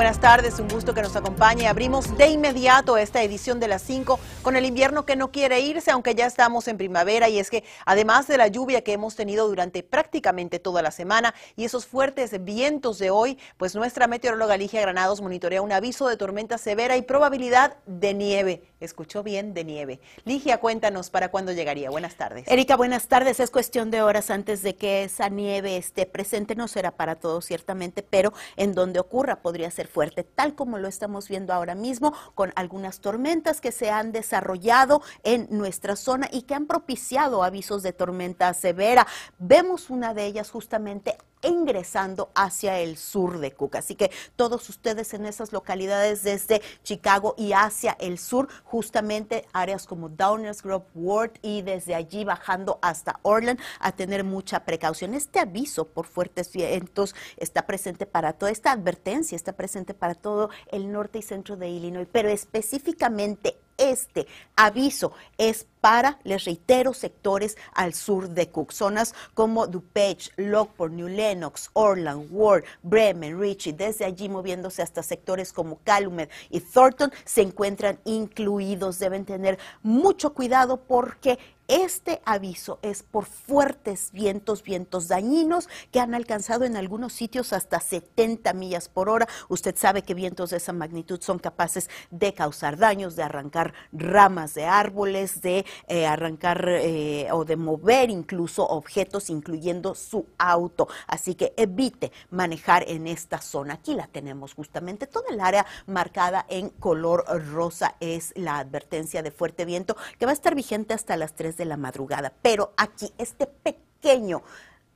Buenas 0.00 0.18
tardes, 0.18 0.58
un 0.58 0.68
gusto 0.68 0.94
que 0.94 1.02
nos 1.02 1.14
acompañe. 1.14 1.68
Abrimos 1.68 2.16
de 2.16 2.28
inmediato 2.28 2.96
esta 2.96 3.22
edición 3.22 3.60
de 3.60 3.68
las 3.68 3.82
5 3.82 4.18
con 4.40 4.56
el 4.56 4.64
invierno 4.64 5.04
que 5.04 5.14
no 5.14 5.30
quiere 5.30 5.60
irse, 5.60 5.90
aunque 5.90 6.14
ya 6.14 6.24
estamos 6.24 6.68
en 6.68 6.78
primavera. 6.78 7.28
Y 7.28 7.38
es 7.38 7.50
que 7.50 7.64
además 7.84 8.26
de 8.26 8.38
la 8.38 8.48
lluvia 8.48 8.82
que 8.82 8.94
hemos 8.94 9.14
tenido 9.14 9.46
durante 9.46 9.82
prácticamente 9.82 10.58
toda 10.58 10.80
la 10.80 10.90
semana 10.90 11.34
y 11.54 11.66
esos 11.66 11.84
fuertes 11.84 12.42
vientos 12.42 12.98
de 12.98 13.10
hoy, 13.10 13.36
pues 13.58 13.74
nuestra 13.74 14.06
meteoróloga 14.06 14.56
Ligia 14.56 14.80
Granados 14.80 15.20
monitorea 15.20 15.60
un 15.60 15.70
aviso 15.70 16.08
de 16.08 16.16
tormenta 16.16 16.56
severa 16.56 16.96
y 16.96 17.02
probabilidad 17.02 17.76
de 17.84 18.14
nieve. 18.14 18.69
Escuchó 18.80 19.22
bien, 19.22 19.52
de 19.52 19.62
nieve. 19.64 20.00
Ligia, 20.24 20.58
cuéntanos 20.58 21.10
para 21.10 21.30
cuándo 21.30 21.52
llegaría. 21.52 21.90
Buenas 21.90 22.14
tardes. 22.14 22.48
Erika, 22.48 22.76
buenas 22.76 23.08
tardes. 23.08 23.38
Es 23.38 23.50
cuestión 23.50 23.90
de 23.90 24.00
horas 24.00 24.30
antes 24.30 24.62
de 24.62 24.74
que 24.74 25.04
esa 25.04 25.28
nieve 25.28 25.76
esté 25.76 26.06
presente. 26.06 26.54
No 26.54 26.66
será 26.66 26.90
para 26.90 27.16
todos, 27.16 27.44
ciertamente, 27.44 28.02
pero 28.02 28.32
en 28.56 28.74
donde 28.74 28.98
ocurra 28.98 29.42
podría 29.42 29.70
ser 29.70 29.86
fuerte, 29.86 30.24
tal 30.24 30.54
como 30.54 30.78
lo 30.78 30.88
estamos 30.88 31.28
viendo 31.28 31.52
ahora 31.52 31.74
mismo, 31.74 32.14
con 32.34 32.52
algunas 32.56 33.00
tormentas 33.00 33.60
que 33.60 33.70
se 33.70 33.90
han 33.90 34.12
desarrollado 34.12 35.02
en 35.24 35.46
nuestra 35.50 35.94
zona 35.94 36.28
y 36.32 36.42
que 36.42 36.54
han 36.54 36.66
propiciado 36.66 37.42
avisos 37.42 37.82
de 37.82 37.92
tormenta 37.92 38.54
severa. 38.54 39.06
Vemos 39.38 39.90
una 39.90 40.14
de 40.14 40.24
ellas 40.24 40.50
justamente 40.50 41.18
ingresando 41.42 42.30
hacia 42.34 42.78
el 42.78 42.96
sur 42.96 43.38
de 43.38 43.52
Cook. 43.52 43.76
Así 43.76 43.94
que 43.94 44.10
todos 44.36 44.68
ustedes 44.68 45.14
en 45.14 45.26
esas 45.26 45.52
localidades 45.52 46.22
desde 46.22 46.62
Chicago 46.82 47.34
y 47.36 47.52
hacia 47.52 47.92
el 48.00 48.18
sur, 48.18 48.48
justamente 48.64 49.46
áreas 49.52 49.86
como 49.86 50.08
Downers 50.08 50.62
Grove, 50.62 50.86
Ward 50.94 51.32
y 51.42 51.62
desde 51.62 51.94
allí 51.94 52.24
bajando 52.24 52.78
hasta 52.82 53.20
Orland, 53.22 53.60
a 53.78 53.92
tener 53.92 54.24
mucha 54.24 54.64
precaución. 54.64 55.14
Este 55.14 55.38
aviso 55.38 55.88
por 55.88 56.06
fuertes 56.06 56.52
vientos 56.52 57.14
está 57.36 57.66
presente 57.66 58.06
para 58.06 58.32
toda 58.32 58.50
esta 58.52 58.72
advertencia, 58.72 59.36
está 59.36 59.52
presente 59.52 59.94
para 59.94 60.14
todo 60.14 60.50
el 60.70 60.90
norte 60.90 61.18
y 61.18 61.22
centro 61.22 61.56
de 61.56 61.68
Illinois, 61.68 62.08
pero 62.10 62.28
específicamente 62.28 63.58
este 63.90 64.26
aviso 64.56 65.12
es 65.38 65.66
para, 65.80 66.18
les 66.24 66.44
reitero, 66.44 66.92
sectores 66.92 67.56
al 67.72 67.94
sur 67.94 68.28
de 68.28 68.50
Cook, 68.50 68.72
zonas 68.72 69.14
como 69.34 69.66
DuPage, 69.66 70.30
Lockport, 70.36 70.92
New 70.92 71.08
Lenox, 71.08 71.70
Orland, 71.72 72.28
Ward, 72.30 72.64
Bremen, 72.82 73.40
Ritchie, 73.40 73.72
desde 73.72 74.04
allí 74.04 74.28
moviéndose 74.28 74.82
hasta 74.82 75.02
sectores 75.02 75.52
como 75.52 75.78
Calumet 75.84 76.30
y 76.50 76.60
Thornton, 76.60 77.12
se 77.24 77.42
encuentran 77.42 77.98
incluidos. 78.04 78.98
Deben 78.98 79.24
tener 79.24 79.58
mucho 79.82 80.34
cuidado 80.34 80.76
porque 80.76 81.38
este 81.70 82.20
aviso 82.24 82.80
es 82.82 83.04
por 83.04 83.26
fuertes 83.26 84.10
vientos, 84.12 84.64
vientos 84.64 85.06
dañinos 85.06 85.68
que 85.92 86.00
han 86.00 86.14
alcanzado 86.14 86.64
en 86.64 86.76
algunos 86.76 87.12
sitios 87.12 87.52
hasta 87.52 87.78
70 87.78 88.52
millas 88.54 88.88
por 88.88 89.08
hora. 89.08 89.28
Usted 89.48 89.76
sabe 89.76 90.02
que 90.02 90.14
vientos 90.14 90.50
de 90.50 90.56
esa 90.56 90.72
magnitud 90.72 91.20
son 91.22 91.38
capaces 91.38 91.88
de 92.10 92.34
causar 92.34 92.76
daños, 92.76 93.14
de 93.14 93.22
arrancar 93.22 93.72
ramas 93.92 94.54
de 94.54 94.64
árboles, 94.64 95.42
de 95.42 95.64
eh, 95.86 96.06
arrancar 96.06 96.66
eh, 96.68 97.28
o 97.32 97.44
de 97.44 97.54
mover 97.54 98.10
incluso 98.10 98.66
objetos, 98.66 99.30
incluyendo 99.30 99.94
su 99.94 100.26
auto. 100.38 100.88
Así 101.06 101.36
que 101.36 101.54
evite 101.56 102.10
manejar 102.30 102.84
en 102.88 103.06
esta 103.06 103.40
zona. 103.40 103.74
Aquí 103.74 103.94
la 103.94 104.08
tenemos 104.08 104.54
justamente. 104.54 105.06
Toda 105.06 105.30
el 105.30 105.40
área 105.40 105.66
marcada 105.86 106.46
en 106.48 106.70
color 106.70 107.24
rosa 107.52 107.94
es 108.00 108.32
la 108.34 108.58
advertencia 108.58 109.22
de 109.22 109.30
fuerte 109.30 109.64
viento 109.64 109.96
que 110.18 110.26
va 110.26 110.32
a 110.32 110.34
estar 110.34 110.56
vigente 110.56 110.94
hasta 110.94 111.16
las 111.16 111.34
3 111.34 111.56
de 111.56 111.59
la 111.64 111.76
madrugada. 111.76 112.32
Pero 112.42 112.72
aquí, 112.76 113.12
este 113.18 113.46
pequeño 113.46 114.42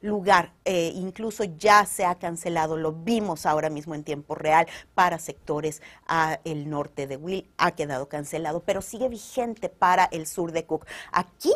lugar 0.04 0.52
eh, 0.66 0.92
incluso 0.94 1.44
ya 1.44 1.86
se 1.86 2.04
ha 2.04 2.16
cancelado, 2.16 2.76
lo 2.76 2.92
vimos 2.92 3.46
ahora 3.46 3.70
mismo 3.70 3.94
en 3.94 4.04
tiempo 4.04 4.34
real 4.34 4.66
para 4.94 5.18
sectores 5.18 5.80
al 6.06 6.40
el 6.44 6.68
norte 6.68 7.06
de 7.06 7.16
Will, 7.16 7.50
ha 7.56 7.70
quedado 7.70 8.08
cancelado, 8.08 8.60
pero 8.60 8.82
sigue 8.82 9.08
vigente 9.08 9.70
para 9.70 10.04
el 10.04 10.26
sur 10.26 10.52
de 10.52 10.66
Cook. 10.66 10.86
Aquí 11.10 11.52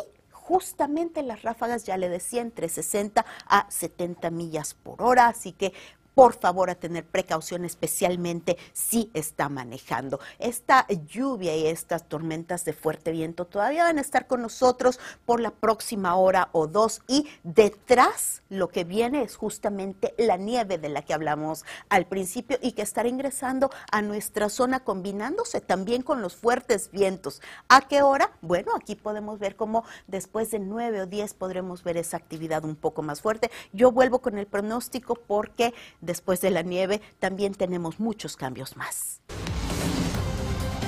justamente 0.49 1.21
las 1.21 1.43
ráfagas, 1.43 1.83
ya 1.83 1.95
le 1.95 2.09
decía, 2.09 2.41
entre 2.41 2.69
60 2.69 3.23
a 3.45 3.67
70 3.69 4.31
millas 4.31 4.73
por 4.73 4.99
hora, 4.99 5.27
así 5.27 5.51
que 5.51 5.73
por 6.19 6.33
favor 6.33 6.69
a 6.69 6.75
tener 6.75 7.05
precaución 7.05 7.63
especialmente 7.63 8.57
si 8.73 9.09
está 9.13 9.47
manejando. 9.47 10.19
Esta 10.37 10.85
lluvia 11.07 11.55
y 11.55 11.65
estas 11.65 12.09
tormentas 12.09 12.65
de 12.65 12.73
fuerte 12.73 13.11
viento 13.11 13.45
todavía 13.45 13.85
van 13.85 13.99
a 13.99 14.01
estar 14.01 14.27
con 14.27 14.41
nosotros 14.41 14.99
por 15.25 15.39
la 15.39 15.51
próxima 15.51 16.17
hora 16.17 16.49
o 16.51 16.67
dos 16.67 17.03
y 17.07 17.29
detrás 17.43 18.41
lo 18.49 18.67
que 18.67 18.83
viene 18.83 19.21
es 19.21 19.37
justamente 19.37 20.13
la 20.17 20.35
nieve 20.35 20.77
de 20.77 20.89
la 20.89 21.03
que 21.03 21.13
hablamos 21.13 21.63
al 21.87 22.05
principio 22.05 22.57
y 22.61 22.73
que 22.73 22.81
estará 22.81 23.07
ingresando 23.07 23.69
a 23.89 24.01
nuestra 24.01 24.49
zona 24.49 24.81
combinándose 24.81 25.61
también 25.61 26.01
con 26.01 26.21
los 26.21 26.35
fuertes 26.35 26.91
vientos. 26.91 27.41
¿A 27.69 27.87
qué 27.87 28.01
hora? 28.01 28.33
Bueno, 28.41 28.73
aquí 28.75 28.95
podemos 28.95 29.39
ver 29.39 29.55
cómo 29.55 29.85
después 30.07 30.51
de 30.51 30.59
nueve 30.59 30.99
o 30.99 31.05
diez 31.05 31.33
podremos 31.33 31.81
ver 31.85 31.95
esa 31.95 32.17
actividad 32.17 32.65
un 32.65 32.75
poco 32.75 33.03
más 33.03 33.21
fuerte. 33.21 33.49
Yo 33.71 33.93
vuelvo 33.93 34.19
con 34.19 34.37
el 34.37 34.47
pronóstico 34.47 35.15
porque 35.15 35.73
después 36.09 36.41
de 36.41 36.49
la 36.49 36.63
nieve, 36.63 37.01
también 37.19 37.53
tenemos 37.53 37.99
muchos 37.99 38.35
cambios 38.35 38.75
más. 38.75 39.21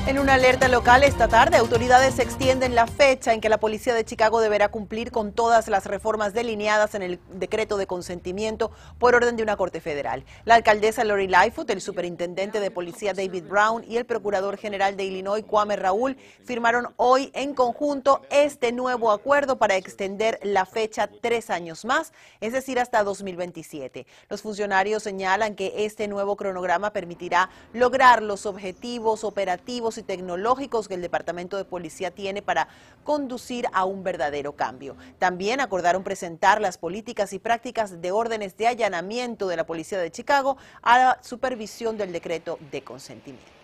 En 0.08 0.18
una 0.18 0.34
alerta 0.34 0.68
local 0.68 1.04
esta 1.04 1.28
tarde, 1.28 1.58
autoridades 1.58 2.18
extienden 2.18 2.74
la 2.74 2.88
fecha 2.88 3.34
en 3.34 3.40
que 3.40 3.50
la 3.50 3.60
policía 3.60 3.94
de 3.94 4.04
Chicago 4.04 4.42
deberá 4.42 4.70
cumplir 4.70 5.12
con 5.12 5.32
todas 5.32 5.68
las 5.68 5.86
reformas 5.86 6.34
delineadas 6.34 6.96
en 6.96 7.04
el 7.04 7.20
decreto 7.36 7.78
de 7.78 7.86
consentimiento 7.86 8.72
por 8.98 9.14
orden 9.14 9.38
de 9.38 9.44
una 9.44 9.56
corte 9.58 9.80
federal. 9.80 10.26
La 10.44 10.56
alcaldesa 10.56 11.04
Lori 11.04 11.28
Lightfoot, 11.28 11.70
el 11.70 11.82
superintendente 11.82 12.60
de 12.60 12.72
policía 12.72 13.14
David 13.14 13.44
Brown 13.48 13.86
y 13.88 13.98
el 13.98 14.06
procurador 14.06 14.58
general 14.58 14.98
de 14.98 15.04
Illinois 15.04 15.46
Kwame 15.46 15.76
Raúl 15.76 16.18
firmaron 16.44 16.88
hoy 16.98 17.30
en 17.36 17.54
conjunto 17.54 18.24
este 18.32 18.72
nuevo 18.72 19.12
acuerdo 19.12 19.60
para 19.60 19.76
extender 19.76 20.40
la 20.42 20.66
fecha 20.66 21.12
tres 21.22 21.52
años 21.52 21.86
más, 21.86 22.12
es 22.42 22.54
decir, 22.54 22.80
hasta 22.80 23.04
2027. 23.04 24.08
Los 24.30 24.42
funcionarios 24.42 25.04
señalan 25.04 25.54
que 25.56 25.86
este 25.86 26.08
nuevo 26.08 26.36
cronograma 26.36 26.92
permitirá 26.92 27.52
lograr 27.72 28.24
los 28.24 28.48
objetivos 28.48 29.24
operativos 29.24 29.91
y 29.98 30.04
tecnológicos 30.04 30.88
que 30.88 30.96
el 30.96 31.02
Departamento 31.02 31.58
de 31.58 31.66
Policía 31.66 32.12
tiene 32.12 32.42
para 32.42 32.68
conducir 33.04 33.68
a 33.74 33.86
un 33.86 34.04
verdadero 34.04 34.56
cambio. 34.56 34.96
También 35.20 35.60
acordaron 35.60 36.04
presentar 36.04 36.62
las 36.62 36.78
políticas 36.78 37.34
y 37.34 37.40
prácticas 37.40 38.02
de 38.02 38.12
órdenes 38.12 38.58
de 38.58 38.68
allanamiento 38.68 39.48
de 39.48 39.58
la 39.58 39.66
Policía 39.66 40.00
de 40.00 40.12
Chicago 40.12 40.58
a 40.82 40.98
la 40.98 41.20
supervisión 41.22 41.98
del 41.98 42.12
decreto 42.12 42.58
de 42.72 42.84
consentimiento. 42.84 43.61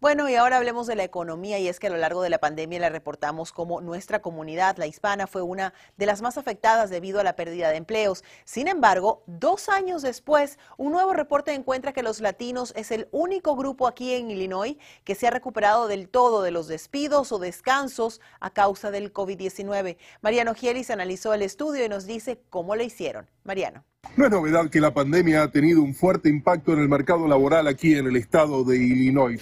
Bueno, 0.00 0.28
y 0.28 0.36
ahora 0.36 0.58
hablemos 0.58 0.86
de 0.86 0.94
la 0.94 1.02
economía 1.02 1.58
y 1.58 1.66
es 1.66 1.80
que 1.80 1.88
a 1.88 1.90
lo 1.90 1.96
largo 1.96 2.22
de 2.22 2.30
la 2.30 2.38
pandemia 2.38 2.78
le 2.78 2.88
reportamos 2.88 3.50
como 3.50 3.80
nuestra 3.80 4.22
comunidad, 4.22 4.76
la 4.76 4.86
hispana, 4.86 5.26
fue 5.26 5.42
una 5.42 5.74
de 5.96 6.06
las 6.06 6.22
más 6.22 6.38
afectadas 6.38 6.88
debido 6.88 7.18
a 7.18 7.24
la 7.24 7.34
pérdida 7.34 7.70
de 7.70 7.78
empleos. 7.78 8.22
Sin 8.44 8.68
embargo, 8.68 9.24
dos 9.26 9.68
años 9.68 10.02
después, 10.02 10.60
un 10.76 10.92
nuevo 10.92 11.14
reporte 11.14 11.52
encuentra 11.52 11.92
que 11.92 12.04
los 12.04 12.20
latinos 12.20 12.72
es 12.76 12.92
el 12.92 13.08
único 13.10 13.56
grupo 13.56 13.88
aquí 13.88 14.14
en 14.14 14.30
Illinois 14.30 14.76
que 15.02 15.16
se 15.16 15.26
ha 15.26 15.30
recuperado 15.30 15.88
del 15.88 16.08
todo 16.08 16.42
de 16.42 16.52
los 16.52 16.68
despidos 16.68 17.32
o 17.32 17.40
descansos 17.40 18.20
a 18.38 18.50
causa 18.50 18.92
del 18.92 19.12
COVID-19. 19.12 19.96
Mariano 20.20 20.54
Gielis 20.54 20.90
analizó 20.90 21.34
el 21.34 21.42
estudio 21.42 21.84
y 21.84 21.88
nos 21.88 22.06
dice 22.06 22.40
cómo 22.50 22.76
lo 22.76 22.84
hicieron. 22.84 23.26
Mariano. 23.42 23.82
No 24.16 24.26
es 24.26 24.30
novedad 24.30 24.70
que 24.70 24.80
la 24.80 24.94
pandemia 24.94 25.42
ha 25.42 25.50
tenido 25.50 25.82
un 25.82 25.92
fuerte 25.92 26.28
impacto 26.28 26.72
en 26.72 26.78
el 26.78 26.88
mercado 26.88 27.26
laboral 27.26 27.66
aquí 27.66 27.96
en 27.96 28.06
el 28.06 28.14
estado 28.14 28.62
de 28.62 28.76
Illinois. 28.76 29.40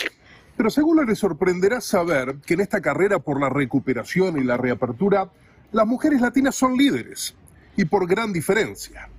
Pero 0.56 0.70
seguro 0.70 1.05
le 1.05 1.14
sorprenderá 1.14 1.81
saber 1.81 2.37
que 2.47 2.55
en 2.55 2.61
esta 2.61 2.81
carrera 2.81 3.19
por 3.19 3.41
la 3.41 3.50
recuperación 3.50 4.38
y 4.38 4.44
la 4.44 4.56
reapertura, 4.56 5.31
las 5.73 5.87
mujeres 5.87 6.20
latinas 6.20 6.55
son 6.55 6.76
líderes, 6.76 7.35
y 7.76 7.85
por 7.85 8.06
gran 8.06 8.32
diferencia. 8.32 9.11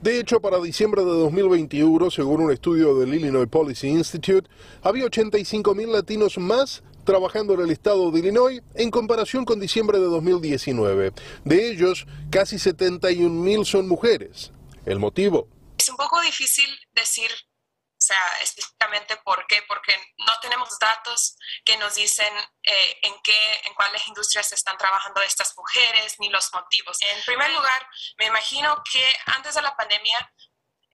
De 0.00 0.18
hecho, 0.18 0.40
para 0.40 0.60
diciembre 0.60 1.02
de 1.02 1.10
2021, 1.10 2.10
según 2.10 2.42
un 2.42 2.52
estudio 2.52 2.98
del 2.98 3.14
Illinois 3.14 3.48
Policy 3.48 3.88
Institute, 3.88 4.50
había 4.82 5.06
85 5.06 5.74
mil 5.74 5.92
latinos 5.92 6.36
más 6.38 6.82
trabajando 7.04 7.54
en 7.54 7.60
el 7.60 7.70
estado 7.70 8.10
de 8.10 8.18
Illinois 8.18 8.62
en 8.74 8.90
comparación 8.90 9.44
con 9.44 9.60
diciembre 9.60 9.98
de 9.98 10.06
2019. 10.06 11.12
De 11.44 11.70
ellos, 11.70 12.06
casi 12.30 12.58
71 12.58 13.30
mil 13.30 13.64
son 13.64 13.88
mujeres. 13.88 14.52
¿El 14.84 14.98
motivo? 14.98 15.48
Es 15.78 15.88
un 15.88 15.96
poco 15.96 16.20
difícil 16.22 16.68
decir 16.94 17.28
sea, 18.04 18.38
específicamente 18.40 19.16
por 19.18 19.46
qué, 19.46 19.62
porque 19.68 19.96
no 20.18 20.38
tenemos 20.40 20.78
datos 20.78 21.36
que 21.64 21.76
nos 21.76 21.94
dicen 21.94 22.32
eh, 22.62 22.98
en 23.02 23.14
qué, 23.22 23.62
en 23.64 23.74
cuáles 23.74 24.06
industrias 24.08 24.52
están 24.52 24.76
trabajando 24.76 25.20
estas 25.22 25.56
mujeres, 25.56 26.16
ni 26.20 26.28
los 26.28 26.52
motivos. 26.52 26.98
En 27.02 27.24
primer 27.24 27.50
lugar, 27.50 27.88
me 28.18 28.26
imagino 28.26 28.82
que 28.90 29.04
antes 29.26 29.54
de 29.54 29.62
la 29.62 29.76
pandemia 29.76 30.32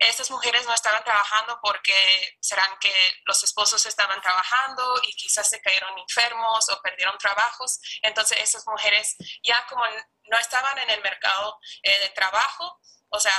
esas 0.01 0.31
mujeres 0.31 0.65
no 0.67 0.73
estaban 0.73 1.05
trabajando 1.05 1.59
porque 1.63 1.93
serán 2.41 2.71
que 2.81 2.93
los 3.27 3.45
esposos 3.45 3.85
estaban 3.85 4.21
trabajando 4.23 4.99
y 5.03 5.15
quizás 5.15 5.49
se 5.49 5.61
cayeron 5.61 5.99
enfermos 5.99 6.71
o 6.71 6.81
perdieron 6.81 7.19
trabajos. 7.19 7.79
Entonces 8.01 8.39
esas 8.41 8.67
mujeres 8.67 9.15
ya 9.43 9.67
como 9.69 9.85
no 10.31 10.39
estaban 10.39 10.79
en 10.79 10.89
el 10.91 11.03
mercado 11.03 11.59
eh, 11.83 12.01
de 12.01 12.09
trabajo, 12.11 12.81
o 13.11 13.21
sea, 13.21 13.33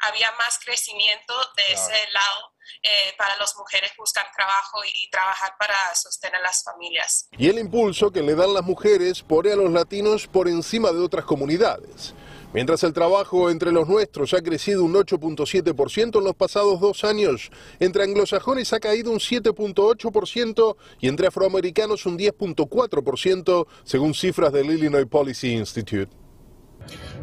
había 0.00 0.32
más 0.32 0.58
crecimiento 0.58 1.52
de 1.54 1.72
ese 1.74 2.10
lado 2.10 2.49
eh, 2.82 3.14
para 3.16 3.36
las 3.36 3.56
mujeres 3.56 3.90
buscar 3.96 4.26
trabajo 4.34 4.84
y, 4.84 5.04
y, 5.04 5.10
trabajar 5.10 5.52
para 5.58 5.76
sostener 5.94 6.40
las 6.40 6.62
familias. 6.62 7.28
Y 7.36 7.48
el 7.48 7.58
impulso 7.58 8.10
que 8.10 8.22
le 8.22 8.34
dan 8.34 8.54
las 8.54 8.64
mujeres 8.64 9.22
pone 9.22 9.52
a 9.52 9.56
los 9.56 9.70
latinos 9.70 10.26
por 10.26 10.48
encima 10.48 10.92
de 10.92 11.00
otras 11.00 11.24
comunidades. 11.24 12.14
Mientras 12.52 12.82
el 12.82 12.92
trabajo 12.92 13.48
entre 13.48 13.70
los 13.70 13.88
nuestros 13.88 14.34
ha 14.34 14.42
crecido 14.42 14.82
un 14.82 14.94
8.7% 14.94 16.18
en 16.18 16.24
los 16.24 16.34
pasados 16.34 16.80
dos 16.80 17.04
años, 17.04 17.50
entre 17.78 18.02
anglosajones 18.02 18.72
ha 18.72 18.80
caído 18.80 19.12
un 19.12 19.20
7.8% 19.20 20.76
y 20.98 21.08
entre 21.08 21.28
afroamericanos 21.28 22.06
un 22.06 22.18
10.4%, 22.18 23.66
según 23.84 24.14
cifras 24.14 24.52
del 24.52 24.72
Illinois 24.72 25.06
Policy 25.06 25.52
Institute. 25.52 26.19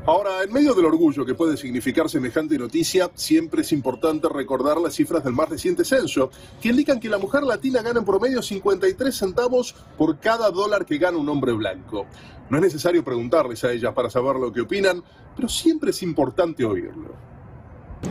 Ahora, 0.06 0.44
en 0.44 0.54
medio 0.54 0.74
del 0.74 0.86
orgullo 0.86 1.25
que 1.25 1.36
puede 1.36 1.57
significar 1.57 2.09
semejante 2.09 2.57
noticia, 2.57 3.12
siempre 3.13 3.62
es 3.62 3.74
importante 3.74 4.30
recordar 4.30 4.77
las 4.77 4.95
cifras 4.95 5.24
del 5.24 5.33
más 5.33 5.50
reciente 5.50 5.83
censo, 5.83 6.30
que 6.62 6.69
indican 6.69 7.00
que 7.00 7.09
la 7.09 7.18
mujer 7.18 7.44
latina 7.44 7.81
gana 7.81 8.00
en 8.00 8.06
promedio 8.06 8.42
53 8.42 9.13
centavos 9.13 9.75
por 9.98 10.18
cada 10.19 10.50
dólar 10.50 10.86
que 10.86 10.98
gana 10.98 11.18
un 11.18 11.27
hombre 11.27 11.51
blanco. 11.51 12.06
No 12.50 12.57
es 12.57 12.63
necesario 12.63 13.04
preguntarles 13.04 13.63
a 13.65 13.71
ellas 13.74 13.94
para 13.94 14.09
saber 14.09 14.38
lo 14.38 14.54
que 14.54 14.62
opinan, 14.62 15.04
pero 15.36 15.50
siempre 15.50 15.89
es 15.89 16.01
importante 16.01 16.63
oírlo. 16.63 17.15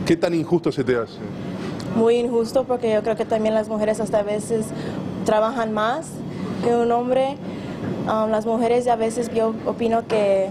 ¿Qué 0.05 0.15
tan 0.15 0.35
injusto 0.35 0.71
se 0.71 0.83
te 0.83 0.95
hace? 0.95 1.17
Muy 1.95 2.17
injusto 2.17 2.65
porque 2.65 2.93
yo 2.93 3.01
creo 3.01 3.15
que 3.15 3.25
también 3.25 3.55
las 3.55 3.69
mujeres 3.69 3.99
hasta 3.99 4.19
a 4.19 4.23
veces 4.23 4.67
trabajan 5.25 5.73
más 5.73 6.11
que 6.63 6.75
un 6.75 6.91
hombre. 6.91 7.37
Um, 8.05 8.29
las 8.29 8.45
mujeres 8.45 8.87
a 8.87 8.95
veces 8.95 9.33
yo 9.33 9.55
opino 9.65 10.07
que 10.07 10.49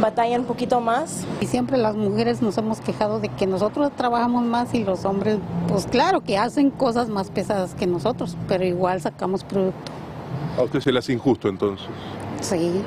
batallan 0.00 0.42
un 0.42 0.46
poquito 0.46 0.80
más. 0.80 1.26
Y 1.40 1.46
siempre 1.46 1.76
las 1.78 1.96
mujeres 1.96 2.42
nos 2.42 2.58
hemos 2.58 2.80
quejado 2.80 3.20
de 3.20 3.28
que 3.28 3.46
nosotros 3.46 3.92
trabajamos 3.96 4.44
más 4.44 4.74
y 4.74 4.84
los 4.84 5.04
hombres, 5.04 5.38
pues 5.68 5.86
claro 5.86 6.22
que 6.22 6.38
hacen 6.38 6.70
cosas 6.70 7.08
más 7.08 7.30
pesadas 7.30 7.74
que 7.74 7.86
nosotros, 7.86 8.36
pero 8.48 8.64
igual 8.64 9.00
sacamos 9.00 9.44
producto. 9.44 9.92
¿A 10.58 10.62
usted 10.62 10.80
se 10.80 10.92
le 10.92 10.98
hace 10.98 11.12
injusto 11.12 11.48
entonces? 11.48 11.86
Sí, 12.40 12.82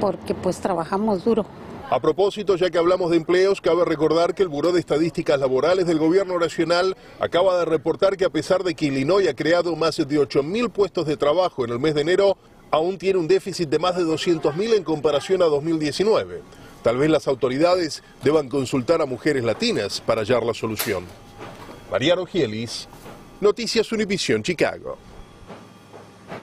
porque 0.00 0.34
pues 0.34 0.58
trabajamos 0.58 1.24
duro. 1.24 1.44
A 1.88 2.00
propósito, 2.00 2.56
ya 2.56 2.68
que 2.68 2.78
hablamos 2.78 3.12
de 3.12 3.16
empleos, 3.16 3.60
cabe 3.60 3.84
recordar 3.84 4.34
que 4.34 4.42
el 4.42 4.48
Buró 4.48 4.72
de 4.72 4.80
Estadísticas 4.80 5.38
Laborales 5.38 5.86
del 5.86 6.00
Gobierno 6.00 6.36
Nacional 6.36 6.96
acaba 7.20 7.56
de 7.58 7.64
reportar 7.64 8.16
que 8.16 8.24
a 8.24 8.30
pesar 8.30 8.64
de 8.64 8.74
que 8.74 8.86
Illinois 8.86 9.28
ha 9.28 9.34
creado 9.34 9.76
más 9.76 9.96
de 9.96 10.04
8.000 10.04 10.70
puestos 10.70 11.06
de 11.06 11.16
trabajo 11.16 11.64
en 11.64 11.70
el 11.70 11.78
mes 11.78 11.94
de 11.94 12.00
enero, 12.00 12.38
aún 12.70 12.98
tiene 12.98 13.18
un 13.18 13.28
déficit 13.28 13.68
de 13.68 13.78
más 13.78 13.96
de 13.96 14.04
200.000 14.04 14.74
en 14.74 14.84
comparación 14.84 15.42
a 15.42 15.46
2019. 15.46 16.42
Tal 16.82 16.98
vez 16.98 17.10
las 17.10 17.26
autoridades 17.26 18.02
deban 18.22 18.48
consultar 18.48 19.02
a 19.02 19.06
mujeres 19.06 19.44
latinas 19.44 20.00
para 20.00 20.20
hallar 20.22 20.42
la 20.44 20.54
solución. 20.54 21.04
Mariano 21.90 22.26
Gielis, 22.26 22.88
Noticias 23.40 23.90
Univisión, 23.92 24.42
Chicago. 24.42 24.98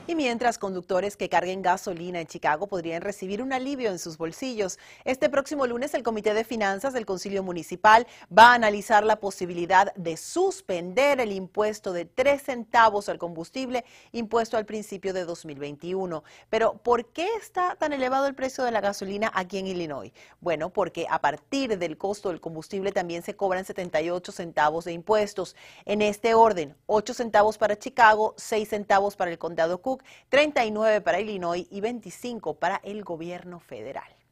Y 0.06 0.16
mientras 0.16 0.58
conductores 0.58 1.16
que 1.16 1.30
carguen 1.30 1.62
gasolina 1.62 2.20
en 2.20 2.28
Chicago 2.28 2.68
podrían 2.68 3.02
recibir 3.02 3.42
un 3.42 3.54
alivio 3.54 3.90
en 3.90 4.00
sus 4.00 4.18
bolsillos, 4.18 4.78
este 5.06 5.30
próximo 5.30 5.66
lunes 5.66 5.94
el 5.94 6.04
Comité 6.04 6.34
de 6.34 6.44
Finanzas 6.44 6.92
del 6.92 7.06
Concilio 7.06 7.42
Municipal 7.42 8.06
va 8.38 8.52
a 8.52 8.56
analizar 8.56 9.06
la 9.06 9.22
posibilidad 9.22 9.94
de 9.96 10.18
suspender 10.18 11.22
el 11.22 11.32
impuesto 11.32 11.94
de 11.94 12.04
3 12.04 12.42
centavos 12.44 13.08
al 13.08 13.18
combustible 13.18 13.86
impuesto 14.12 14.58
al 14.58 14.66
principio 14.66 15.14
de 15.14 15.24
2021. 15.24 16.26
Pero 16.50 16.74
¿por 16.74 17.06
qué 17.06 17.30
está 17.40 17.78
tan 17.78 17.94
elevado 17.94 18.28
el 18.28 18.36
precio 18.36 18.66
de 18.66 18.72
la 18.72 18.82
gasolina 18.82 19.32
aquí 19.34 19.60
en 19.60 19.68
Illinois? 19.68 20.12
Bueno, 20.42 20.70
porque 20.70 21.08
a 21.10 21.22
partir 21.22 21.78
del 21.78 21.98
costo 21.98 22.28
del 22.28 22.42
combustible 22.42 22.92
también 22.92 23.24
se 23.24 23.38
cobran 23.38 23.64
78 23.64 24.34
centavos 24.34 24.84
de 24.84 24.92
impuestos. 24.92 25.56
En 25.86 26.02
este 26.02 26.34
orden, 26.34 26.76
8 26.88 27.14
centavos 27.14 27.58
para 27.58 27.80
Chicago, 27.80 28.34
6 28.36 28.68
centavos 28.68 29.16
para 29.16 29.32
el 29.32 29.38
condado 29.38 29.82
Cook, 29.82 29.93
39 30.30 31.02
para 31.02 31.20
Illinois 31.20 31.68
y 31.70 31.82
25 31.82 32.56
para 32.56 32.80
el 32.84 33.04
gobierno 33.04 33.60
federal. 33.60 34.23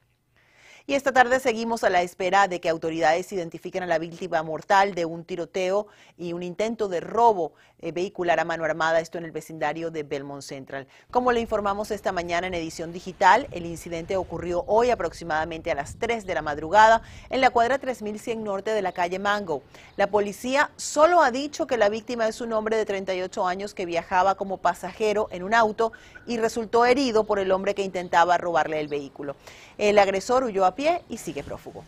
Y 0.88 0.96
esta 0.96 1.12
tarde 1.12 1.40
seguimos 1.40 1.84
a 1.84 1.90
la 1.92 2.02
espera 2.02 2.48
de 2.48 2.60
que 2.60 2.68
autoridades 2.68 3.32
identifiquen 3.32 3.84
a 3.84 3.88
la 3.88 4.00
víctima 4.00 4.42
mortal 4.42 4.96
de 4.96 5.06
un 5.06 5.24
tiroteo 5.24 5.88
y 6.18 6.34
un 6.34 6.42
intento 6.42 6.88
de 6.88 7.00
robo 7.00 7.54
eh, 7.84 7.92
vehicular 7.92 8.40
a 8.40 8.46
mano 8.46 8.64
armada, 8.64 9.00
esto 9.00 9.18
en 9.18 9.26
el 9.26 9.32
vecindario 9.32 9.90
de 9.90 10.04
Belmont 10.04 10.44
Central. 10.44 10.88
Como 11.10 11.32
le 11.32 11.40
informamos 11.40 11.90
esta 11.90 12.12
mañana 12.12 12.48
en 12.48 12.54
edición 12.54 12.92
digital, 12.94 13.48
el 13.52 13.66
incidente 13.66 14.18
ocurrió 14.18 14.64
hoy 14.68 14.90
aproximadamente 14.90 15.72
a 15.72 15.76
las 15.76 15.98
3 15.98 16.26
de 16.26 16.34
la 16.36 16.42
madrugada 16.42 17.02
en 17.30 17.42
la 17.42 17.50
cuadra 17.52 17.80
3100 17.80 18.44
norte 18.44 18.72
de 18.72 18.82
la 18.82 18.92
calle 18.92 19.20
Mango. 19.20 19.64
La 19.98 20.08
policía 20.08 20.72
solo 20.78 21.22
ha 21.22 21.32
dicho 21.32 21.68
que 21.68 21.78
la 21.78 21.90
víctima 21.90 22.28
es 22.28 22.42
un 22.42 22.54
hombre 22.54 22.78
de 22.78 22.86
38 22.86 23.48
años 23.48 23.74
que 23.74 23.86
viajaba 23.86 24.36
como 24.36 24.58
pasajero 24.58 25.28
en 25.32 25.44
un 25.44 25.54
auto 25.54 25.92
y 26.28 26.38
resultó 26.38 26.86
herido 26.86 27.24
por 27.24 27.40
el 27.40 27.52
hombre 27.52 27.76
que 27.76 27.84
intentaba 27.84 28.38
robarle 28.38 28.80
el 28.80 28.88
vehículo. 28.88 29.36
El 29.80 29.98
agresor 29.98 30.44
huyó 30.44 30.66
a 30.72 30.76
pie 30.76 31.02
y 31.10 31.18
sigue 31.18 31.44
prófugo. 31.44 31.84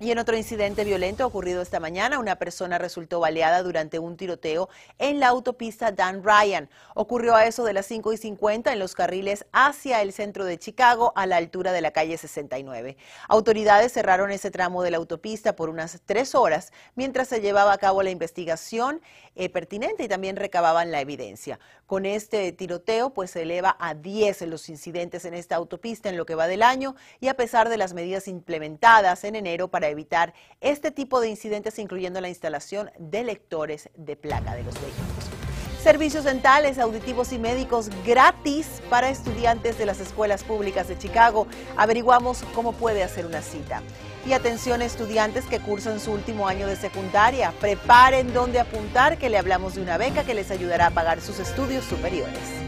Y 0.00 0.12
en 0.12 0.18
otro 0.20 0.36
incidente 0.36 0.84
violento 0.84 1.26
ocurrido 1.26 1.60
esta 1.60 1.80
mañana, 1.80 2.20
una 2.20 2.36
persona 2.36 2.78
resultó 2.78 3.18
baleada 3.18 3.64
durante 3.64 3.98
un 3.98 4.16
tiroteo 4.16 4.68
en 5.00 5.18
la 5.18 5.26
autopista 5.26 5.90
Dan 5.90 6.22
Ryan. 6.22 6.70
Ocurrió 6.94 7.34
a 7.34 7.46
eso 7.46 7.64
de 7.64 7.72
las 7.72 7.86
5 7.86 8.12
y 8.12 8.16
50 8.16 8.72
en 8.72 8.78
los 8.78 8.94
carriles 8.94 9.44
hacia 9.50 10.00
el 10.00 10.12
centro 10.12 10.44
de 10.44 10.56
Chicago, 10.56 11.12
a 11.16 11.26
la 11.26 11.36
altura 11.36 11.72
de 11.72 11.80
la 11.80 11.90
calle 11.90 12.16
69. 12.16 12.96
Autoridades 13.26 13.92
cerraron 13.92 14.30
ese 14.30 14.52
tramo 14.52 14.84
de 14.84 14.92
la 14.92 14.98
autopista 14.98 15.56
por 15.56 15.68
unas 15.68 16.00
tres 16.06 16.36
horas 16.36 16.72
mientras 16.94 17.26
se 17.26 17.40
llevaba 17.40 17.72
a 17.72 17.78
cabo 17.78 18.04
la 18.04 18.10
investigación 18.10 19.00
eh, 19.34 19.48
pertinente 19.48 20.04
y 20.04 20.08
también 20.08 20.36
recababan 20.36 20.92
la 20.92 21.00
evidencia. 21.00 21.58
Con 21.86 22.06
este 22.06 22.52
tiroteo, 22.52 23.10
pues 23.10 23.32
se 23.32 23.42
eleva 23.42 23.76
a 23.80 23.94
10 23.94 24.42
los 24.42 24.68
incidentes 24.68 25.24
en 25.24 25.34
esta 25.34 25.56
autopista 25.56 26.08
en 26.08 26.16
lo 26.16 26.24
que 26.24 26.36
va 26.36 26.46
del 26.46 26.62
año 26.62 26.94
y 27.18 27.28
a 27.28 27.34
pesar 27.34 27.68
de 27.68 27.78
las 27.78 27.94
medidas 27.94 28.28
implementadas 28.28 29.24
en 29.24 29.34
enero 29.34 29.68
para 29.68 29.87
evitar 29.88 30.34
este 30.60 30.90
tipo 30.90 31.20
de 31.20 31.28
incidentes, 31.28 31.78
incluyendo 31.78 32.20
la 32.20 32.28
instalación 32.28 32.90
de 32.98 33.24
lectores 33.24 33.90
de 33.96 34.16
placa 34.16 34.54
de 34.54 34.64
los 34.64 34.74
vehículos. 34.74 35.38
Servicios 35.82 36.24
dentales, 36.24 36.78
auditivos 36.78 37.32
y 37.32 37.38
médicos 37.38 37.88
gratis 38.04 38.82
para 38.90 39.10
estudiantes 39.10 39.78
de 39.78 39.86
las 39.86 40.00
escuelas 40.00 40.42
públicas 40.42 40.88
de 40.88 40.98
Chicago. 40.98 41.46
Averiguamos 41.76 42.42
cómo 42.54 42.72
puede 42.72 43.04
hacer 43.04 43.24
una 43.24 43.42
cita. 43.42 43.82
Y 44.26 44.32
atención 44.32 44.82
estudiantes 44.82 45.46
que 45.46 45.60
cursan 45.60 46.00
su 46.00 46.12
último 46.12 46.48
año 46.48 46.66
de 46.66 46.74
secundaria. 46.74 47.52
Preparen 47.60 48.34
dónde 48.34 48.58
apuntar 48.58 49.18
que 49.18 49.30
le 49.30 49.38
hablamos 49.38 49.76
de 49.76 49.82
una 49.82 49.96
beca 49.98 50.24
que 50.24 50.34
les 50.34 50.50
ayudará 50.50 50.88
a 50.88 50.90
pagar 50.90 51.20
sus 51.20 51.38
estudios 51.38 51.84
superiores. 51.84 52.67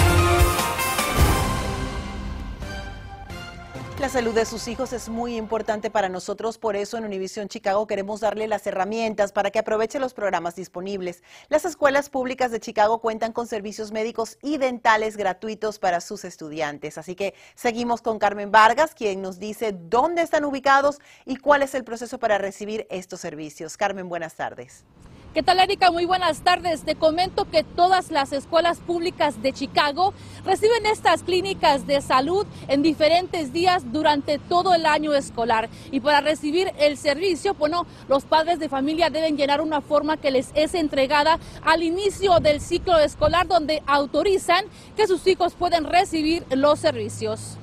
La 4.01 4.09
salud 4.09 4.33
de 4.33 4.47
sus 4.47 4.67
hijos 4.67 4.93
es 4.93 5.09
muy 5.09 5.35
importante 5.35 5.91
para 5.91 6.09
nosotros, 6.09 6.57
por 6.57 6.75
eso 6.75 6.97
en 6.97 7.05
Univisión 7.05 7.49
Chicago 7.49 7.85
queremos 7.85 8.19
darle 8.19 8.47
las 8.47 8.65
herramientas 8.65 9.31
para 9.31 9.51
que 9.51 9.59
aproveche 9.59 9.99
los 9.99 10.15
programas 10.15 10.55
disponibles. 10.55 11.21
Las 11.49 11.65
escuelas 11.65 12.09
públicas 12.09 12.49
de 12.49 12.59
Chicago 12.59 12.99
cuentan 12.99 13.31
con 13.31 13.45
servicios 13.45 13.91
médicos 13.91 14.39
y 14.41 14.57
dentales 14.57 15.17
gratuitos 15.17 15.77
para 15.77 16.01
sus 16.01 16.25
estudiantes. 16.25 16.97
Así 16.97 17.13
que 17.13 17.35
seguimos 17.53 18.01
con 18.01 18.17
Carmen 18.17 18.49
Vargas, 18.49 18.95
quien 18.95 19.21
nos 19.21 19.37
dice 19.37 19.71
dónde 19.71 20.23
están 20.23 20.45
ubicados 20.45 20.97
y 21.23 21.35
cuál 21.35 21.61
es 21.61 21.75
el 21.75 21.83
proceso 21.83 22.17
para 22.17 22.39
recibir 22.39 22.87
estos 22.89 23.19
servicios. 23.19 23.77
Carmen, 23.77 24.09
buenas 24.09 24.33
tardes. 24.33 24.83
¿Qué 25.33 25.43
tal, 25.43 25.61
Erika? 25.61 25.91
Muy 25.91 26.03
buenas 26.03 26.41
tardes. 26.41 26.83
Te 26.83 26.95
comento 26.95 27.49
que 27.49 27.63
todas 27.63 28.11
las 28.11 28.33
escuelas 28.33 28.79
públicas 28.79 29.41
de 29.41 29.53
Chicago 29.53 30.13
reciben 30.43 30.85
estas 30.85 31.23
clínicas 31.23 31.87
de 31.87 32.01
salud 32.01 32.45
en 32.67 32.81
diferentes 32.81 33.53
días 33.53 33.93
durante 33.93 34.39
todo 34.39 34.73
el 34.73 34.85
año 34.85 35.13
escolar. 35.13 35.69
Y 35.89 36.01
para 36.01 36.19
recibir 36.19 36.73
el 36.79 36.97
servicio, 36.97 37.53
bueno, 37.53 37.85
los 38.09 38.25
padres 38.25 38.59
de 38.59 38.67
familia 38.67 39.09
deben 39.09 39.37
llenar 39.37 39.61
una 39.61 39.79
forma 39.79 40.17
que 40.17 40.31
les 40.31 40.51
es 40.53 40.73
entregada 40.73 41.39
al 41.63 41.81
inicio 41.81 42.41
del 42.41 42.59
ciclo 42.59 42.99
escolar 42.99 43.47
donde 43.47 43.83
autorizan 43.87 44.65
que 44.97 45.07
sus 45.07 45.25
hijos 45.27 45.53
pueden 45.53 45.85
recibir 45.85 46.43
los 46.49 46.77
servicios. 46.77 47.57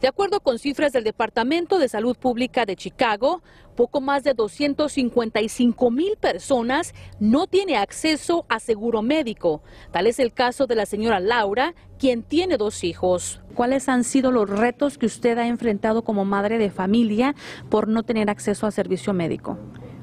De 0.00 0.08
acuerdo 0.08 0.40
con 0.40 0.58
cifras 0.58 0.92
del 0.92 1.04
Departamento 1.04 1.78
de 1.78 1.88
Salud 1.88 2.18
Pública 2.18 2.66
de 2.66 2.76
Chicago, 2.76 3.42
poco 3.74 4.02
más 4.02 4.24
de 4.24 4.34
255 4.34 5.90
mil 5.90 6.16
personas 6.18 6.94
no 7.18 7.46
tiene 7.46 7.78
acceso 7.78 8.44
a 8.50 8.60
seguro 8.60 9.00
médico. 9.00 9.62
Tal 9.92 10.06
es 10.06 10.18
el 10.18 10.34
caso 10.34 10.66
de 10.66 10.74
la 10.74 10.84
señora 10.84 11.18
Laura, 11.18 11.74
quien 11.98 12.22
tiene 12.22 12.58
dos 12.58 12.84
hijos. 12.84 13.40
¿Cuáles 13.54 13.88
han 13.88 14.04
sido 14.04 14.32
los 14.32 14.50
retos 14.50 14.98
que 14.98 15.06
usted 15.06 15.38
ha 15.38 15.46
enfrentado 15.46 16.04
como 16.04 16.26
madre 16.26 16.58
de 16.58 16.70
familia 16.70 17.34
por 17.70 17.88
no 17.88 18.02
tener 18.02 18.28
acceso 18.28 18.66
a 18.66 18.72
servicio 18.72 19.14
médico? 19.14 19.58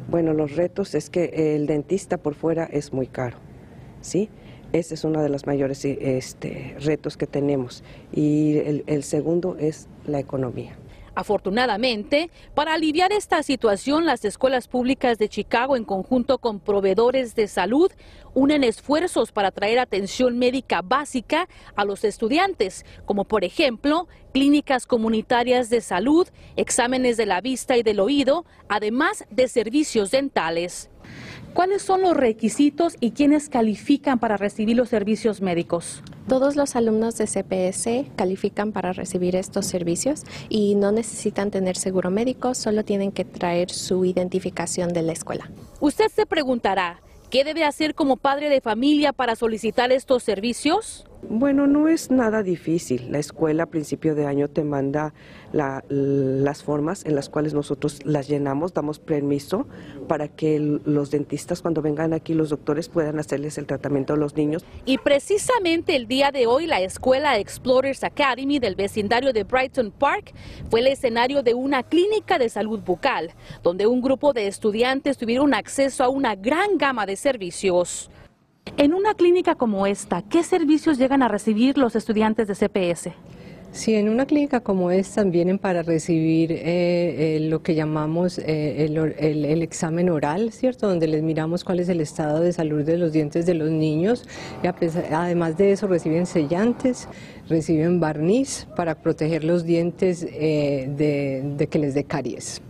Bueno, 0.09 0.33
los 0.33 0.55
retos 0.55 0.95
es 0.95 1.11
que 1.11 1.55
el 1.55 1.67
dentista 1.67 2.17
por 2.17 2.33
fuera 2.33 2.65
es 2.65 2.93
muy 2.93 3.05
caro, 3.05 3.37
¿sí? 4.01 4.29
Ese 4.73 4.95
es 4.95 5.03
uno 5.03 5.21
de 5.21 5.29
los 5.29 5.45
mayores 5.45 5.85
este, 5.85 6.75
retos 6.79 7.15
que 7.15 7.27
tenemos. 7.27 7.83
Y 8.11 8.57
el, 8.57 8.83
el 8.87 9.03
segundo 9.03 9.55
es 9.59 9.87
la 10.05 10.19
economía. 10.19 10.75
Afortunadamente, 11.15 12.31
para 12.55 12.73
aliviar 12.73 13.11
esta 13.11 13.43
situación, 13.43 14.07
las 14.07 14.25
escuelas 14.25 14.67
públicas 14.67 15.19
de 15.19 15.29
Chicago, 15.29 15.77
en 15.77 15.85
conjunto 15.85 16.39
con 16.39 16.59
proveedores 16.59 17.35
de 17.35 17.47
salud, 17.47 17.91
unen 18.33 18.63
esfuerzos 18.63 19.31
para 19.31 19.51
traer 19.51 19.77
atención 19.77 20.39
médica 20.39 20.81
básica 20.81 21.47
a 21.75 21.85
los 21.85 22.03
estudiantes, 22.03 22.83
como 23.05 23.25
por 23.25 23.43
ejemplo 23.43 24.07
clínicas 24.33 24.87
comunitarias 24.87 25.69
de 25.69 25.81
salud, 25.81 26.27
exámenes 26.55 27.15
de 27.15 27.27
la 27.27 27.41
vista 27.41 27.77
y 27.77 27.83
del 27.83 27.99
oído, 27.99 28.45
además 28.67 29.25
de 29.29 29.47
servicios 29.47 30.09
dentales. 30.09 30.89
¿Cuáles 31.53 31.83
son 31.83 32.01
los 32.01 32.17
requisitos 32.17 32.97
y 32.99 33.11
quiénes 33.11 33.47
califican 33.47 34.17
para 34.17 34.37
recibir 34.37 34.75
los 34.75 34.89
servicios 34.89 35.39
médicos? 35.39 36.01
Todos 36.27 36.55
los 36.55 36.75
alumnos 36.75 37.15
de 37.19 37.27
CPS 37.27 38.07
califican 38.15 38.71
para 38.71 38.91
recibir 38.91 39.35
estos 39.35 39.67
servicios 39.67 40.23
y 40.49 40.73
no 40.73 40.91
necesitan 40.91 41.51
tener 41.51 41.77
seguro 41.77 42.09
médico, 42.09 42.55
solo 42.55 42.83
tienen 42.83 43.11
que 43.11 43.23
traer 43.23 43.69
su 43.69 44.03
identificación 44.03 44.93
de 44.93 45.03
la 45.03 45.11
escuela. 45.11 45.51
Usted 45.79 46.07
se 46.09 46.25
preguntará, 46.25 47.01
¿qué 47.33 47.43
debe 47.43 47.63
hacer 47.63 47.95
como 47.95 48.17
padre 48.17 48.47
de 48.47 48.61
familia 48.61 49.11
para 49.11 49.35
solicitar 49.35 49.91
estos 49.91 50.21
servicios? 50.21 51.03
Bueno, 51.29 51.67
no 51.67 51.87
es 51.87 52.11
nada 52.11 52.43
difícil. 52.43 53.11
La 53.11 53.17
escuela 53.17 53.63
a 53.63 53.65
principio 53.67 54.13
de 54.13 54.25
año 54.25 54.49
te 54.49 54.63
manda 54.63 55.13
las 55.53 56.63
formas 56.63 57.05
en 57.05 57.15
las 57.15 57.29
cuales 57.29 57.53
nosotros 57.53 57.99
las 58.05 58.27
llenamos, 58.27 58.73
damos 58.73 58.99
permiso 58.99 59.67
para 60.07 60.27
que 60.27 60.59
los 60.59 61.11
dentistas 61.11 61.61
cuando 61.61 61.81
vengan 61.81 62.11
aquí, 62.13 62.33
los 62.33 62.49
doctores 62.49 62.89
puedan 62.89 63.19
hacerles 63.19 63.57
el 63.57 63.67
tratamiento 63.67 64.13
a 64.13 64.17
los 64.17 64.35
niños. 64.35 64.65
Y 64.85 64.97
precisamente 64.97 65.95
el 65.95 66.07
día 66.07 66.31
de 66.31 66.47
hoy 66.47 66.65
la 66.65 66.81
escuela 66.81 67.37
Explorers 67.37 68.03
Academy 68.03 68.59
del 68.59 68.75
vecindario 68.75 69.31
de 69.31 69.43
Brighton 69.43 69.91
Park 69.91 70.33
fue 70.69 70.81
el 70.81 70.87
escenario 70.87 71.43
de 71.43 71.53
una 71.53 71.83
clínica 71.83 72.37
de 72.37 72.49
salud 72.49 72.81
bucal, 72.81 73.31
donde 73.61 73.87
un 73.87 74.01
grupo 74.01 74.33
de 74.33 74.47
estudiantes 74.47 75.17
tuvieron 75.17 75.53
acceso 75.53 76.03
a 76.03 76.09
una 76.09 76.35
gran 76.35 76.77
gama 76.77 77.05
de 77.05 77.15
servicios. 77.23 78.11
En 78.77 78.93
una 78.93 79.13
clínica 79.15 79.55
como 79.55 79.87
esta, 79.87 80.21
¿qué 80.21 80.43
servicios 80.43 80.97
llegan 80.97 81.23
a 81.23 81.27
recibir 81.27 81.77
los 81.77 81.95
estudiantes 81.95 82.47
de 82.47 82.55
CPS? 82.55 83.11
Sí, 83.71 83.95
en 83.95 84.07
una 84.07 84.27
clínica 84.27 84.59
como 84.59 84.91
esta 84.91 85.23
vienen 85.23 85.57
para 85.57 85.81
recibir 85.81 86.51
eh, 86.51 86.59
eh, 86.61 87.39
lo 87.39 87.63
que 87.63 87.73
llamamos 87.73 88.37
eh, 88.37 88.85
el, 88.85 89.61
examen 89.63 90.11
oral, 90.11 90.51
¿cierto? 90.51 90.87
Donde 90.87 91.07
les 91.07 91.23
miramos 91.23 91.63
cuál 91.63 91.79
es 91.79 91.89
el 91.89 91.99
estado 91.99 92.41
de 92.41 92.53
salud 92.53 92.83
de 92.83 92.97
los 92.97 93.13
dientes 93.13 93.47
de 93.47 93.55
los 93.55 93.71
niños. 93.71 94.25
Y 94.61 94.67
además 95.11 95.57
de 95.57 95.71
eso 95.71 95.87
reciben 95.87 96.27
sellantes, 96.27 97.07
reciben 97.49 97.99
barniz 97.99 98.67
para 98.75 98.93
proteger 98.93 99.43
los 99.43 99.63
dientes 99.63 100.21
de, 100.21 101.43
de 101.57 101.67
que 101.67 101.79
les 101.79 101.95
dé 101.95 102.03
caries. 102.03 102.61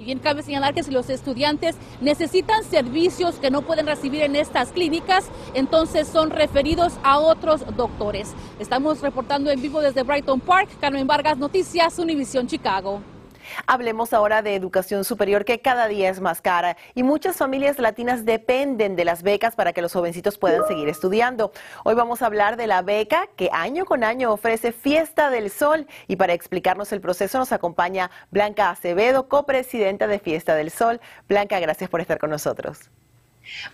Y 0.00 0.04
bien 0.04 0.18
cabe 0.18 0.42
señalar 0.42 0.72
que 0.72 0.82
si 0.82 0.90
los 0.90 1.10
estudiantes 1.10 1.76
necesitan 2.00 2.64
servicios 2.64 3.34
que 3.34 3.50
no 3.50 3.60
pueden 3.60 3.86
recibir 3.86 4.22
en 4.22 4.34
estas 4.34 4.72
clínicas, 4.72 5.26
entonces 5.52 6.08
son 6.08 6.30
referidos 6.30 6.94
a 7.02 7.18
otros 7.18 7.62
doctores. 7.76 8.32
Estamos 8.58 9.02
reportando 9.02 9.50
en 9.50 9.60
vivo 9.60 9.82
desde 9.82 10.02
Brighton 10.02 10.40
Park. 10.40 10.70
Carmen 10.80 11.06
Vargas, 11.06 11.36
Noticias 11.36 11.98
Univisión 11.98 12.46
Chicago. 12.46 13.02
Hablemos 13.66 14.12
ahora 14.12 14.42
de 14.42 14.54
educación 14.54 15.04
superior 15.04 15.44
que 15.44 15.60
cada 15.60 15.88
día 15.88 16.10
es 16.10 16.20
más 16.20 16.40
cara 16.40 16.76
y 16.94 17.02
muchas 17.02 17.36
familias 17.36 17.78
latinas 17.78 18.24
dependen 18.24 18.96
de 18.96 19.04
las 19.04 19.22
becas 19.22 19.54
para 19.54 19.72
que 19.72 19.82
los 19.82 19.92
jovencitos 19.92 20.38
puedan 20.38 20.66
seguir 20.66 20.88
estudiando. 20.88 21.52
Hoy 21.84 21.94
vamos 21.94 22.22
a 22.22 22.26
hablar 22.26 22.56
de 22.56 22.66
la 22.66 22.82
beca 22.82 23.28
que 23.36 23.50
año 23.52 23.84
con 23.84 24.04
año 24.04 24.32
ofrece 24.32 24.72
Fiesta 24.72 25.30
del 25.30 25.50
Sol 25.50 25.86
y 26.08 26.16
para 26.16 26.32
explicarnos 26.32 26.92
el 26.92 27.00
proceso 27.00 27.38
nos 27.38 27.52
acompaña 27.52 28.10
Blanca 28.30 28.70
Acevedo, 28.70 29.28
copresidenta 29.28 30.06
de 30.06 30.18
Fiesta 30.18 30.54
del 30.54 30.70
Sol. 30.70 31.00
Blanca, 31.28 31.58
gracias 31.60 31.90
por 31.90 32.00
estar 32.00 32.18
con 32.18 32.30
nosotros. 32.30 32.90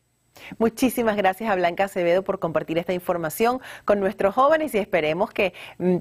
Muchísimas 0.59 1.17
gracias 1.17 1.49
a 1.49 1.55
Blanca 1.55 1.85
Acevedo 1.85 2.23
por 2.23 2.37
compartir 2.39 2.77
esta 2.77 2.93
información 2.93 3.61
con 3.83 3.99
nuestros 3.99 4.35
jóvenes 4.35 4.75
y 4.75 4.77
esperemos 4.77 5.31
que 5.31 5.53
mm, 5.79 5.97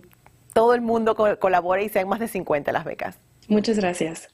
todo 0.53 0.75
el 0.75 0.83
mundo 0.83 1.15
colabore 1.15 1.85
y 1.85 1.89
sean 1.89 2.09
más 2.09 2.21
de 2.21 2.29
50 2.29 2.71
las 2.73 2.85
becas. 2.85 3.19
Muchas 3.49 3.79
gracias. 3.79 4.34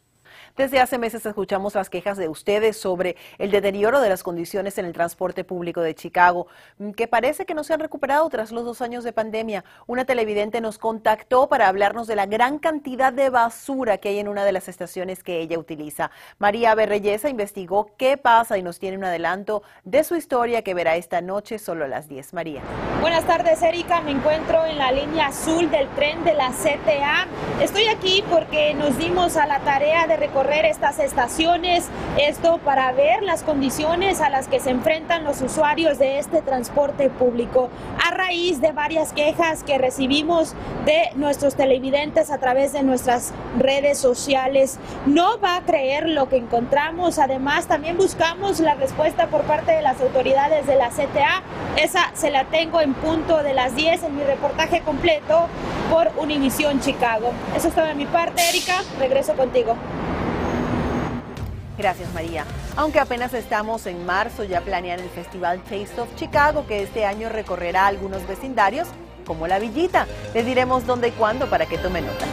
Desde 0.61 0.79
hace 0.79 0.99
meses 0.99 1.25
escuchamos 1.25 1.75
las 1.75 1.89
quejas 1.89 2.19
de 2.19 2.29
ustedes 2.29 2.77
sobre 2.77 3.17
el 3.39 3.51
deterioro 3.51 4.03
de 4.03 4.11
las 4.11 4.23
condiciones 4.23 4.77
en 4.77 4.85
el 4.85 4.93
transporte 4.93 5.43
público 5.43 5.81
de 5.81 5.95
Chicago, 5.95 6.49
que 6.97 7.09
parece 7.09 7.47
que 7.47 7.55
no 7.55 7.65
se 7.65 7.73
han 7.73 7.81
recuperado 7.81 8.29
tras 8.29 8.53
los 8.53 8.67
dos 8.67 8.83
años 8.83 9.03
de 9.03 9.15
pandemia. 9.15 9.65
Una 9.87 10.05
televidente 10.05 10.61
nos 10.61 10.77
contactó 10.77 11.49
para 11.49 11.67
hablarnos 11.67 12.07
de 12.07 12.15
la 12.15 12.27
gran 12.27 12.59
cantidad 12.59 13.11
de 13.11 13.31
basura 13.31 13.97
que 13.97 14.11
hay 14.11 14.19
en 14.19 14.29
una 14.29 14.45
de 14.45 14.53
las 14.53 14.69
estaciones 14.69 15.23
que 15.23 15.41
ella 15.41 15.59
utiliza. 15.59 16.11
María 16.39 16.75
Berreyesa 16.75 17.31
investigó 17.31 17.93
qué 17.97 18.19
pasa 18.19 18.59
y 18.59 18.63
nos 18.63 18.79
tiene 18.79 18.99
un 18.99 19.05
adelanto 19.05 19.63
de 19.85 20.05
su 20.05 20.15
historia 20.15 20.61
que 20.61 20.75
verá 20.75 20.97
esta 20.97 21.23
noche 21.23 21.59
solo 21.59 21.87
a 21.87 21.89
las 21.89 22.07
10. 22.07 22.35
María. 22.35 22.61
Buenas 23.01 23.25
tardes, 23.25 23.63
Erika. 23.63 24.03
Me 24.03 24.11
encuentro 24.11 24.67
en 24.67 24.77
la 24.77 24.93
línea 24.93 25.29
azul 25.29 25.71
del 25.71 25.89
tren 25.95 26.23
de 26.23 26.35
la 26.35 26.51
CTA. 26.51 27.27
Estoy 27.63 27.87
aquí 27.87 28.23
porque 28.29 28.75
nos 28.75 28.99
dimos 28.99 29.39
a 29.39 29.47
la 29.47 29.61
tarea 29.61 30.07
de 30.07 30.19
recorrer 30.19 30.50
estas 30.51 30.99
estaciones, 30.99 31.89
esto 32.19 32.59
para 32.59 32.93
ver 32.93 33.23
las 33.23 33.43
condiciones 33.43 34.21
a 34.21 34.31
las 34.31 34.49
que 34.49 34.61
se 34.61 34.71
enfrentan 34.71 35.25
los 35.25 35.41
usuarios 35.43 35.99
de 35.99 36.19
este 36.19 36.43
transporte 36.43 37.09
público. 37.09 37.71
A 38.07 38.13
raíz 38.13 38.61
de 38.61 38.73
varias 38.73 39.13
quejas 39.13 39.63
que 39.63 39.79
recibimos 39.79 40.55
de 40.85 41.11
nuestros 41.15 41.55
televidentes 41.55 42.31
a 42.31 42.39
través 42.39 42.73
de 42.73 42.83
nuestras 42.83 43.33
redes 43.59 43.99
sociales, 43.99 44.79
no 45.07 45.39
va 45.41 45.57
a 45.57 45.63
creer 45.63 46.09
lo 46.09 46.29
que 46.29 46.37
encontramos. 46.37 47.19
Además, 47.19 47.67
también 47.67 47.97
buscamos 47.97 48.61
la 48.61 48.75
respuesta 48.75 49.29
por 49.29 49.43
parte 49.43 49.73
de 49.73 49.83
las 49.83 50.01
autoridades 50.01 50.67
de 50.67 50.77
la 50.77 50.89
CTA. 50.89 51.43
Esa 51.77 52.11
se 52.15 52.31
la 52.31 52.45
tengo 52.45 52.81
en 52.81 52.95
punto 52.95 53.43
de 53.43 53.55
las 53.55 53.75
10 53.75 54.03
en 54.03 54.17
mi 54.17 54.25
reportaje 54.25 54.81
completo 54.81 55.47
por 55.91 56.11
Univisión 56.19 56.81
Chicago. 56.81 57.33
Eso 57.57 57.69
es 57.69 57.75
todo 57.75 57.87
de 57.87 57.95
mi 57.95 58.07
parte, 58.07 58.43
Erika. 58.49 58.83
Regreso 58.99 59.35
contigo. 59.35 59.77
Gracias, 61.81 62.13
María. 62.13 62.45
Aunque 62.77 63.01
apenas 63.01 63.33
estamos 63.33 63.87
en 63.87 64.05
marzo, 64.05 64.45
ya 64.45 64.61
planean 64.61 65.01
el 65.01 65.09
festival 65.09 65.63
Taste 65.63 65.99
of 65.99 66.15
Chicago, 66.15 66.67
que 66.67 66.83
este 66.83 67.07
año 67.07 67.31
recorrerá 67.31 67.87
algunos 67.87 68.29
vecindarios, 68.29 68.87
como 69.25 69.47
La 69.47 69.59
Villita. 69.59 70.07
Les 70.35 70.45
diremos 70.45 70.87
dónde 70.87 71.09
y 71.09 71.13
cuándo 71.13 71.49
para 71.49 71.65
que 71.65 71.79
tome 71.79 72.03
nota. 72.03 72.27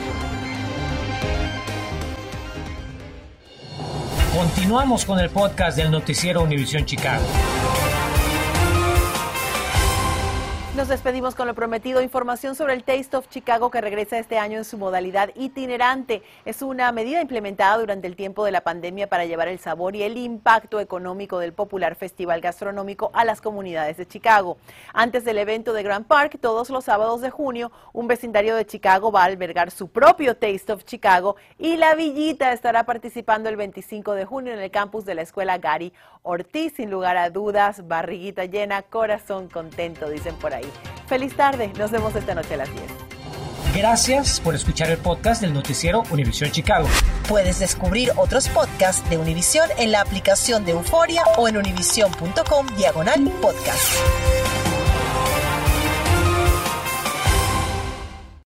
Continuamos 4.35 5.05
con 5.05 5.17
el 5.17 5.29
podcast 5.29 5.77
del 5.77 5.91
noticiero 5.91 6.43
Univisión 6.43 6.85
Chicago. 6.85 7.23
Nos 10.77 10.89
despedimos 10.89 11.33
con 11.33 11.47
lo 11.47 11.55
prometido. 11.55 12.03
Información 12.03 12.53
sobre 12.53 12.75
el 12.75 12.83
Taste 12.83 13.17
of 13.17 13.27
Chicago 13.29 13.71
que 13.71 13.81
regresa 13.81 14.19
este 14.19 14.37
año 14.37 14.59
en 14.59 14.63
su 14.63 14.77
modalidad 14.77 15.31
itinerante. 15.33 16.21
Es 16.45 16.61
una 16.61 16.91
medida 16.91 17.19
implementada 17.19 17.79
durante 17.79 18.05
el 18.05 18.15
tiempo 18.15 18.45
de 18.45 18.51
la 18.51 18.61
pandemia 18.61 19.09
para 19.09 19.25
llevar 19.25 19.47
el 19.47 19.57
sabor 19.57 19.95
y 19.95 20.03
el 20.03 20.19
impacto 20.19 20.79
económico 20.79 21.39
del 21.39 21.51
popular 21.51 21.95
festival 21.95 22.41
gastronómico 22.41 23.09
a 23.15 23.25
las 23.25 23.41
comunidades 23.41 23.97
de 23.97 24.07
Chicago. 24.07 24.57
Antes 24.93 25.25
del 25.25 25.39
evento 25.39 25.73
de 25.73 25.81
Grand 25.81 26.05
Park, 26.05 26.37
todos 26.39 26.69
los 26.69 26.83
sábados 26.83 27.21
de 27.21 27.31
junio, 27.31 27.71
un 27.91 28.07
vecindario 28.07 28.55
de 28.55 28.67
Chicago 28.67 29.11
va 29.11 29.23
a 29.23 29.25
albergar 29.25 29.71
su 29.71 29.87
propio 29.87 30.37
Taste 30.37 30.73
of 30.73 30.83
Chicago 30.83 31.37
y 31.57 31.77
la 31.77 31.95
Villita 31.95 32.53
estará 32.53 32.85
participando 32.85 33.49
el 33.49 33.55
25 33.55 34.13
de 34.13 34.25
junio 34.25 34.53
en 34.53 34.59
el 34.59 34.69
campus 34.69 35.05
de 35.05 35.15
la 35.15 35.23
escuela 35.23 35.57
Gary 35.57 35.91
Ortiz. 36.21 36.73
Sin 36.75 36.91
lugar 36.91 37.17
a 37.17 37.31
dudas, 37.31 37.87
barriguita 37.87 38.45
llena, 38.45 38.83
corazón 38.83 39.49
contento, 39.49 40.07
dicen 40.07 40.35
por 40.35 40.53
ahí. 40.53 40.66
Feliz 41.07 41.35
tarde, 41.35 41.71
nos 41.77 41.91
vemos 41.91 42.15
esta 42.15 42.35
noche 42.35 42.53
a 42.55 42.57
las 42.57 42.71
10. 42.71 42.83
Gracias 43.75 44.39
por 44.39 44.55
escuchar 44.55 44.89
el 44.89 44.97
podcast 44.97 45.41
del 45.41 45.53
noticiero 45.53 46.03
Univisión 46.09 46.51
Chicago. 46.51 46.87
Puedes 47.27 47.59
descubrir 47.59 48.11
otros 48.15 48.47
podcasts 48.49 49.07
de 49.09 49.17
Univisión 49.17 49.69
en 49.77 49.91
la 49.91 50.01
aplicación 50.01 50.65
de 50.65 50.71
Euforia 50.71 51.23
o 51.37 51.47
en 51.47 51.57
univision.com 51.57 52.67
diagonal 52.75 53.21
podcast. 53.41 54.46